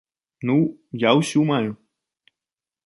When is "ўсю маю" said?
1.19-1.71